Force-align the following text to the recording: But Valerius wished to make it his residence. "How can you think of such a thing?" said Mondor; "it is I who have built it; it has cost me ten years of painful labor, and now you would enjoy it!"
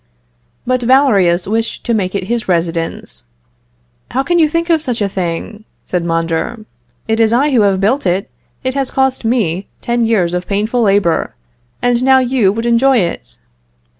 But 0.65 0.81
Valerius 0.81 1.47
wished 1.47 1.83
to 1.85 1.93
make 1.93 2.15
it 2.15 2.23
his 2.23 2.47
residence. 2.47 3.25
"How 4.09 4.23
can 4.23 4.39
you 4.39 4.49
think 4.49 4.71
of 4.71 4.81
such 4.81 4.99
a 4.99 5.07
thing?" 5.07 5.63
said 5.85 6.03
Mondor; 6.03 6.65
"it 7.07 7.19
is 7.19 7.31
I 7.31 7.51
who 7.51 7.61
have 7.61 7.79
built 7.79 8.07
it; 8.07 8.27
it 8.63 8.73
has 8.73 8.89
cost 8.89 9.23
me 9.23 9.67
ten 9.79 10.03
years 10.03 10.33
of 10.33 10.47
painful 10.47 10.81
labor, 10.81 11.35
and 11.83 12.01
now 12.01 12.17
you 12.17 12.51
would 12.51 12.65
enjoy 12.65 12.97
it!" 12.97 13.37